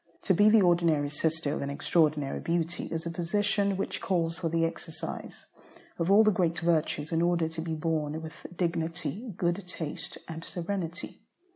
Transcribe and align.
To 0.23 0.33
be 0.33 0.49
the 0.49 0.63
ordinary 0.63 1.11
sister 1.11 1.53
of 1.53 1.61
an 1.61 1.69
extraordinary 1.69 2.39
beauty, 2.39 2.85
is 2.85 3.05
a 3.05 3.11
position 3.11 3.77
which 3.77 4.01
calls 4.01 4.39
for 4.39 4.49
the 4.49 4.65
exercise 4.65 5.45
of 5.99 6.09
all 6.09 6.23
the 6.23 6.31
great 6.31 6.57
virtues 6.59 7.11
in 7.11 7.21
order 7.21 7.47
to 7.49 7.61
be 7.61 7.75
borne 7.75 8.19
with 8.19 8.33
dignity, 8.57 9.31
good 9.37 9.63
taste, 9.67 10.17
and 10.27 10.43
serenity. 10.43 11.19